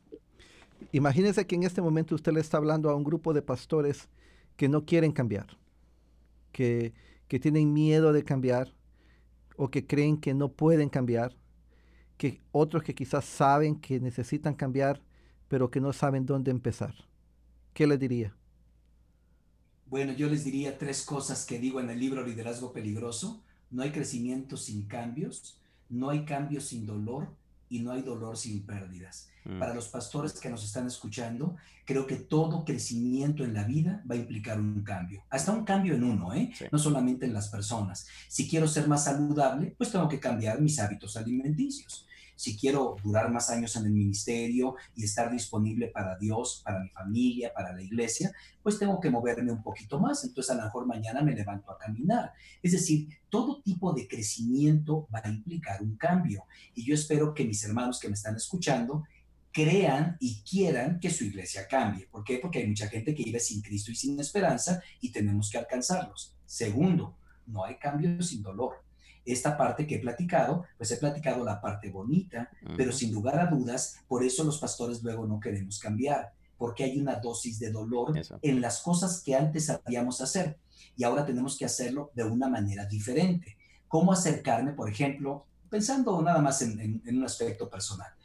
[0.91, 4.09] Imagínese que en este momento usted le está hablando a un grupo de pastores
[4.55, 5.57] que no quieren cambiar,
[6.51, 6.93] que,
[7.27, 8.73] que tienen miedo de cambiar
[9.55, 11.35] o que creen que no pueden cambiar,
[12.17, 15.01] que otros que quizás saben que necesitan cambiar
[15.47, 16.93] pero que no saben dónde empezar.
[17.73, 18.35] ¿Qué les diría?
[19.85, 23.41] Bueno, yo les diría tres cosas que digo en el libro Liderazgo Peligroso.
[23.69, 27.29] No hay crecimiento sin cambios, no hay cambios sin dolor
[27.69, 29.29] y no hay dolor sin pérdidas.
[29.45, 29.59] Mm.
[29.59, 31.55] Para los pastores que nos están escuchando,
[31.85, 35.95] creo que todo crecimiento en la vida va a implicar un cambio, hasta un cambio
[35.95, 36.51] en uno, ¿eh?
[36.71, 38.07] no solamente en las personas.
[38.27, 42.06] Si quiero ser más saludable, pues tengo que cambiar mis hábitos alimenticios
[42.37, 46.89] si quiero durar más años en el ministerio y estar disponible para Dios, para mi
[46.89, 50.23] familia, para la iglesia, pues tengo que moverme un poquito más.
[50.23, 52.31] Entonces a lo mejor mañana me levanto a caminar.
[52.61, 56.45] Es decir, todo tipo de crecimiento va a implicar un cambio.
[56.75, 59.03] Y yo espero que mis hermanos que me están escuchando
[59.51, 62.05] crean y quieran que su iglesia cambie.
[62.05, 62.37] ¿Por qué?
[62.37, 66.35] Porque hay mucha gente que vive sin Cristo y sin esperanza y tenemos que alcanzarlos.
[66.45, 68.86] Segundo, no hay cambio sin dolor
[69.27, 73.47] esta parte que he platicado, pues he platicado la parte bonita, pero sin lugar a
[73.47, 78.13] dudas, por eso los pastores luego no queremos cambiar, porque hay una dosis de dolor
[78.41, 80.57] en las cosas que antes sabíamos hacer
[80.95, 83.57] y ahora tenemos que hacerlo de una manera diferente.
[83.87, 88.16] ¿Cómo acercarme, por ejemplo, pensando nada más en un aspecto personal?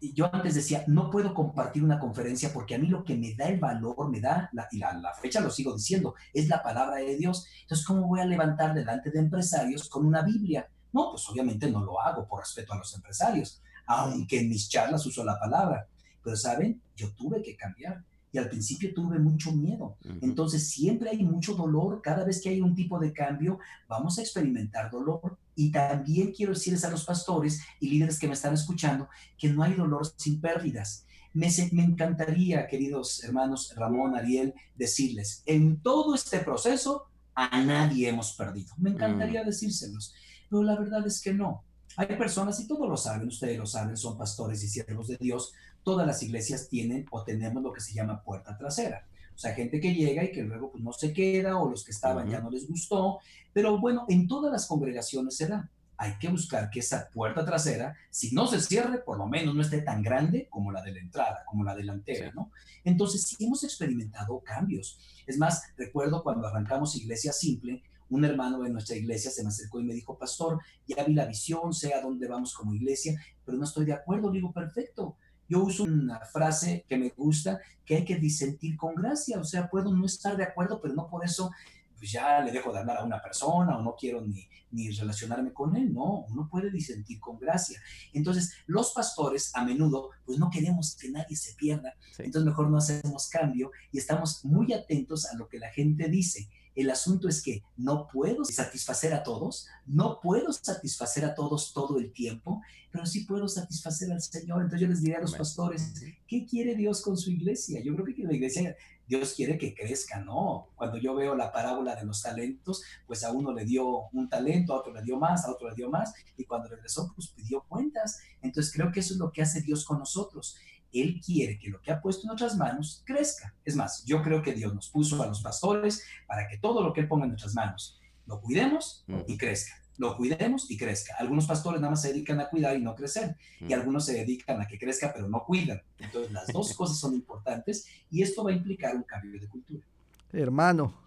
[0.00, 3.46] Yo antes decía, no puedo compartir una conferencia porque a mí lo que me da
[3.46, 6.96] el valor, me da, la, y la, la, fecha lo sigo diciendo, es la palabra
[6.96, 7.46] de Dios.
[7.62, 10.68] Entonces, ¿cómo voy a levantar delante de empresarios con una Biblia?
[10.92, 15.04] No, pues obviamente no lo hago por respeto a los empresarios, aunque en mis charlas
[15.06, 15.86] uso la palabra.
[16.22, 16.80] Pero, ¿saben?
[16.94, 19.96] Yo tuve que cambiar y al principio tuve mucho miedo.
[20.20, 22.02] Entonces siempre hay mucho dolor.
[22.02, 25.38] Cada vez que hay un tipo de cambio, vamos a experimentar dolor.
[25.56, 29.64] Y también quiero decirles a los pastores y líderes que me están escuchando que no
[29.64, 31.04] hay dolor sin pérdidas.
[31.32, 38.32] Me, me encantaría, queridos hermanos Ramón, Ariel, decirles, en todo este proceso a nadie hemos
[38.34, 38.72] perdido.
[38.78, 39.46] Me encantaría Mm.
[39.46, 40.14] decírselos,
[40.48, 41.64] pero la verdad es que no.
[41.98, 45.52] Hay personas, y todos lo saben, ustedes lo saben, son pastores y siervos de Dios,
[45.82, 49.06] todas las iglesias tienen o tenemos lo que se llama puerta trasera.
[49.36, 51.92] O sea, gente que llega y que luego pues, no se queda, o los que
[51.92, 52.46] estaban ya Ujú.
[52.46, 53.18] no les gustó,
[53.52, 55.70] pero bueno, en todas las congregaciones se da.
[55.98, 59.60] Hay que buscar que esa puerta trasera, si no se cierre, por lo menos no
[59.62, 62.32] esté tan grande como la de la entrada, como la delantera, Sí.
[62.34, 62.50] ¿no?
[62.84, 64.98] Entonces, sí hemos experimentado cambios.
[65.26, 69.80] Es más, recuerdo cuando arrancamos Iglesia Simple, un hermano de nuestra iglesia se me acercó
[69.80, 73.58] y me dijo, pastor, ya vi la visión, sé a dónde vamos como iglesia, pero
[73.58, 74.30] no estoy de acuerdo.
[74.30, 75.16] Le digo, perfecto.
[75.48, 79.38] Yo uso una frase que me gusta, que hay que disentir con gracia.
[79.38, 81.50] O sea, puedo no estar de acuerdo, pero no por eso
[81.98, 85.52] pues ya le dejo de hablar a una persona o no quiero ni, ni relacionarme
[85.52, 85.92] con él.
[85.92, 87.80] No, uno puede disentir con gracia.
[88.12, 91.94] Entonces, los pastores a menudo, pues no queremos que nadie se pierda.
[92.14, 92.24] Sí.
[92.24, 96.48] Entonces, mejor no hacemos cambio y estamos muy atentos a lo que la gente dice.
[96.76, 101.98] El asunto es que no puedo satisfacer a todos, no puedo satisfacer a todos todo
[101.98, 102.60] el tiempo,
[102.92, 104.62] pero sí puedo satisfacer al Señor.
[104.62, 105.38] Entonces yo les diré a los Amén.
[105.38, 105.94] pastores,
[106.28, 107.80] ¿qué quiere Dios con su iglesia?
[107.82, 108.76] Yo creo que la iglesia,
[109.08, 110.68] Dios quiere que crezca, ¿no?
[110.76, 114.74] Cuando yo veo la parábola de los talentos, pues a uno le dio un talento,
[114.74, 117.64] a otro le dio más, a otro le dio más, y cuando regresó, pues pidió
[117.66, 118.18] cuentas.
[118.42, 120.56] Entonces creo que eso es lo que hace Dios con nosotros.
[121.02, 123.54] Él quiere que lo que ha puesto en nuestras manos crezca.
[123.64, 126.92] Es más, yo creo que Dios nos puso a los pastores para que todo lo
[126.92, 129.74] que Él ponga en nuestras manos lo cuidemos y crezca.
[129.98, 131.14] Lo cuidemos y crezca.
[131.18, 133.36] Algunos pastores nada más se dedican a cuidar y no crecer.
[133.60, 135.80] Y algunos se dedican a que crezca pero no cuidan.
[135.98, 139.86] Entonces las dos cosas son importantes y esto va a implicar un cambio de cultura.
[140.32, 141.05] Hermano,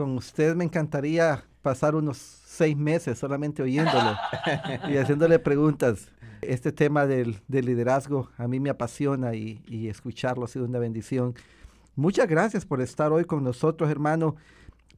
[0.00, 4.16] con usted me encantaría pasar unos seis meses solamente oyéndolo
[4.88, 6.08] y haciéndole preguntas.
[6.40, 10.78] Este tema del, del liderazgo a mí me apasiona y, y escucharlo ha sido una
[10.78, 11.34] bendición.
[11.96, 14.36] Muchas gracias por estar hoy con nosotros, hermano,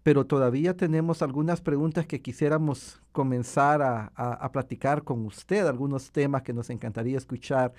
[0.05, 6.13] pero todavía tenemos algunas preguntas que quisiéramos comenzar a, a- a platicar con usted, algunos
[6.13, 7.73] temas que nos encantaría escuchar.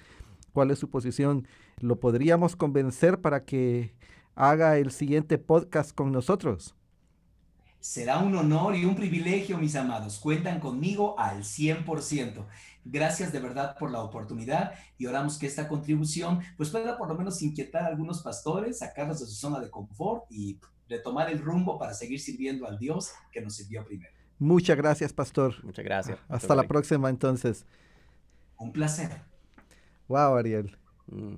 [0.51, 1.47] ¿Cuál es su posición?
[1.79, 3.93] ¿Lo podríamos convencer para que
[4.35, 6.75] haga el siguiente podcast con nosotros?
[7.83, 10.17] Será un honor y un privilegio, mis amados.
[10.17, 12.45] Cuentan conmigo al 100%.
[12.85, 17.15] Gracias de verdad por la oportunidad y oramos que esta contribución pues pueda por lo
[17.15, 21.77] menos inquietar a algunos pastores, sacarlos de su zona de confort y retomar el rumbo
[21.77, 24.13] para seguir sirviendo al Dios que nos sirvió primero.
[24.39, 25.61] Muchas gracias, pastor.
[25.65, 26.17] Muchas gracias.
[26.19, 27.65] Hasta Pastor la próxima entonces.
[28.57, 29.11] Un placer.
[30.07, 30.77] Wow, Ariel.
[31.07, 31.35] Mm.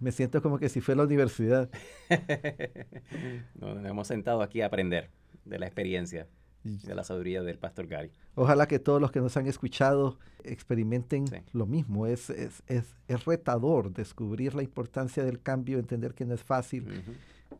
[0.00, 1.68] Me siento como que si fue a la universidad.
[3.54, 5.10] Nos hemos sentado aquí a aprender
[5.44, 6.28] de la experiencia,
[6.64, 8.10] de la sabiduría del pastor Gary.
[8.34, 11.36] Ojalá que todos los que nos han escuchado experimenten Sí.
[11.52, 12.06] lo mismo.
[12.06, 16.86] Es, es, es, es retador descubrir la importancia del cambio, entender que no es fácil,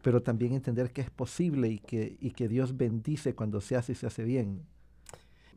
[0.02, 3.92] pero también entender que es posible y que, y que Dios bendice cuando se hace
[3.92, 4.62] y se hace bien.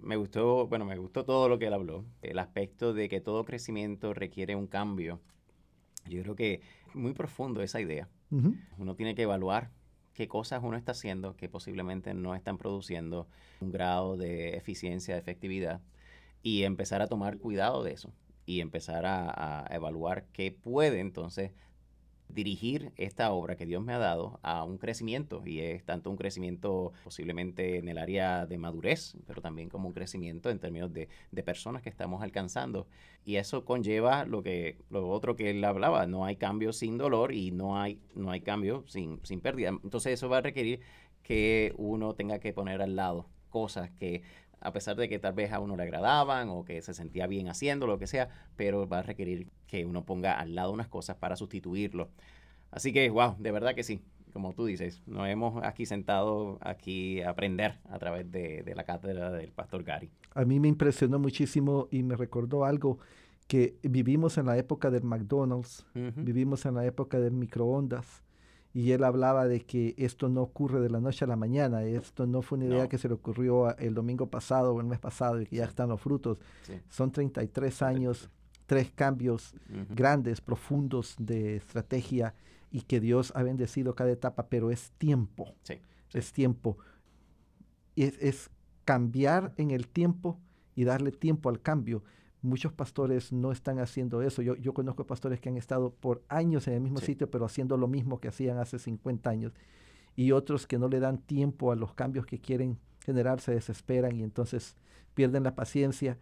[0.02, 2.04] Me gustó, bueno, me gustó todo lo que él habló.
[2.22, 5.20] El aspecto de que todo crecimiento requiere un cambio.
[6.08, 8.08] Yo creo que es muy profundo esa idea.
[8.30, 8.56] Ujú.
[8.78, 9.72] Uno tiene que evaluar
[10.16, 13.28] qué cosas uno está haciendo que posiblemente no están produciendo
[13.60, 15.82] un grado de eficiencia, de efectividad,
[16.42, 18.12] y empezar a tomar cuidado de eso
[18.46, 21.52] y empezar a, a evaluar qué puede entonces
[22.30, 26.18] dirigir esta obra que Dios me ha dado a un crecimiento y es tanto un
[26.18, 31.08] crecimiento posiblemente en el área de madurez, pero también como un crecimiento en términos de,
[31.32, 32.88] de personas que estamos alcanzando.
[33.26, 37.34] Y eso conlleva lo que lo otro que él hablaba, no hay cambio sin dolor
[37.34, 39.70] y no hay no hay cambio sin sin pérdida.
[39.70, 40.82] Entonces eso va a requerir
[41.24, 44.22] que uno tenga que poner al lado cosas que
[44.66, 47.48] a pesar de que tal vez a uno le agradaban o que se sentía bien
[47.48, 51.16] haciendo lo que sea, pero va a requerir que uno ponga al lado unas cosas
[51.18, 52.10] para sustituirlo.
[52.72, 54.02] Así que, wow, de verdad que sí.
[54.34, 58.84] Como tú dices, nos hemos aquí sentado aquí a aprender a través de, de la
[58.84, 60.12] cátedra del pastor Gary.
[60.34, 63.00] A mí me impresionó muchísimo y me recordó algo
[63.48, 68.24] que vivimos en la época del McDonald's, vivimos en la época del microondas.
[68.76, 72.28] Y él hablaba de que esto no ocurre de la noche a la mañana, esto
[72.28, 72.90] no fue una idea No.
[72.90, 75.88] que se le ocurrió el domingo pasado o el mes pasado y que ya están
[75.88, 76.40] los frutos.
[76.64, 76.74] Sí.
[76.90, 78.30] Son 33 años,
[78.66, 79.56] tres cambios
[79.90, 82.34] grandes, profundos de estrategia
[82.70, 85.76] y que Dios ha bendecido cada etapa, pero es tiempo, Sí,
[86.10, 86.18] sí.
[86.18, 86.78] es tiempo.
[87.96, 88.50] Es
[88.84, 90.38] cambiar en el tiempo
[90.76, 92.04] y darle tiempo al cambio.
[92.46, 94.42] Muchos pastores no están haciendo eso.
[94.42, 97.08] Yo, yo conozco pastores que han estado por años en el mismo Sí.
[97.08, 99.54] sitio, pero haciendo lo mismo que hacían hace 50 años.
[100.16, 104.16] Y otros que no le dan tiempo a los cambios que quieren generar, se desesperan
[104.16, 104.78] y entonces
[105.14, 106.18] pierden la paciencia.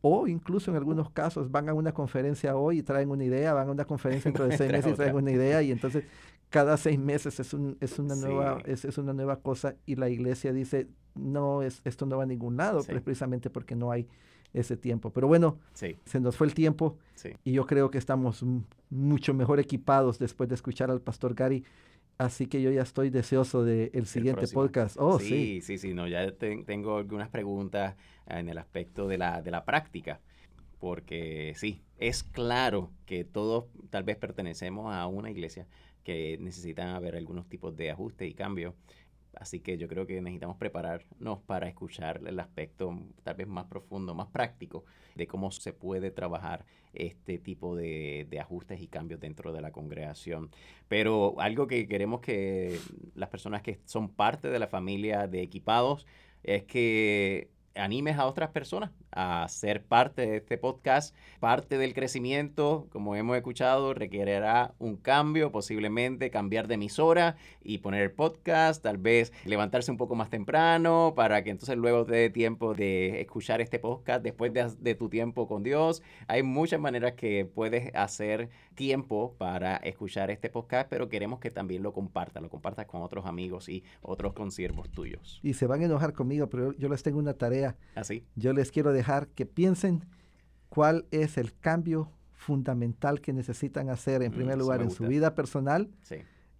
[0.00, 3.68] O incluso en algunos casos van a una conferencia hoy y traen una idea, van
[3.68, 6.04] a una conferencia dentro de seis meses y traen una idea y entonces
[6.50, 10.08] cada seis meses es, un, es, una, nueva, es, es, una nueva cosa y la
[10.08, 14.08] iglesia dice, no, es, esto no va a ningún lado, precisamente porque no hay
[14.52, 15.10] ese tiempo.
[15.10, 16.98] Pero bueno, se nos fue el tiempo
[17.44, 18.44] y yo creo que estamos
[18.90, 21.64] mucho mejor equipados después de escuchar al pastor Gary.
[22.16, 24.96] Así que yo ya estoy deseoso del el siguiente podcast.
[24.98, 27.94] Oh, sí, sí, sí, sí, no, ya tengo algunas preguntas
[28.26, 30.20] en el aspecto de la, de la práctica
[30.78, 35.66] porque sí, es claro que todos tal vez pertenecemos a una iglesia
[36.04, 38.74] que necesitan haber algunos tipos de ajustes y cambios.
[39.36, 44.14] Así que yo creo que necesitamos prepararnos para escuchar el aspecto tal vez más profundo,
[44.14, 49.52] más práctico de cómo se puede trabajar este tipo de, de, ajustes y cambios dentro
[49.52, 50.50] de la congregación.
[50.88, 52.78] Pero algo que queremos que
[53.14, 56.06] las personas que son parte de la familia de equipados
[56.42, 61.14] es que animes a otras personas a ser parte de este podcast.
[61.40, 68.02] Parte del crecimiento, como hemos escuchado, requerirá un cambio, posiblemente cambiar de emisora y poner
[68.02, 72.30] el podcast, tal vez levantarse un poco más temprano para que entonces luego te dé
[72.30, 76.02] tiempo de escuchar este podcast después de, tu tiempo con Dios.
[76.26, 81.82] Hay muchas maneras que puedes hacer tiempo para escuchar este podcast, pero queremos que también
[81.82, 85.40] lo compartas, lo compartas con otros amigos y otros consiervos tuyos.
[85.42, 87.67] Y se van a enojar conmigo, pero yo les tengo una tarea.
[87.94, 88.24] ¿Así?
[88.26, 90.04] ¿Ah, yo les quiero dejar que piensen
[90.68, 95.34] cuál es el cambio fundamental que necesitan hacer en mm, primer lugar en su vida
[95.34, 95.90] personal,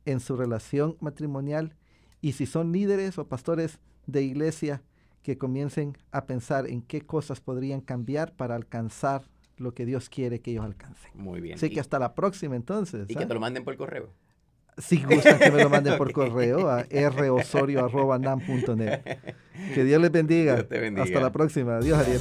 [0.04, 1.74] en su relación matrimonial
[2.20, 4.82] y si son líderes o pastores de iglesia
[5.22, 9.22] que comiencen a pensar en qué cosas podrían cambiar para alcanzar
[9.56, 11.10] lo que Dios quiere que ellos alcancen.
[11.14, 11.56] Muy bien.
[11.56, 13.08] Así que hasta la próxima entonces.
[13.08, 13.28] Y que ¿ah?
[13.28, 14.10] te lo manden por correo.
[14.78, 19.00] Si gustan que me lo manden por correo a rosorio.nam.net.
[19.74, 20.54] Que Dios les bendiga.
[20.54, 21.04] Dios te bendiga.
[21.04, 21.78] Hasta la próxima.
[21.78, 22.20] Adiós, Ariel.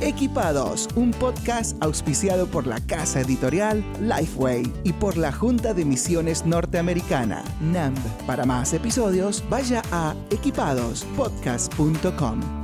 [0.00, 6.46] Equipados, un podcast auspiciado por la casa editorial Lifeway y por la Junta de Misiones
[6.46, 7.98] Norteamericana, NAMB.
[8.26, 12.59] Para más episodios, vaya a equipadospodcast.com.